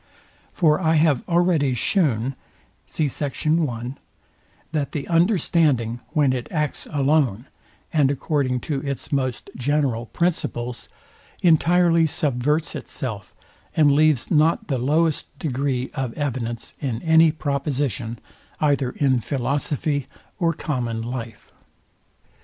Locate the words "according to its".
8.09-9.11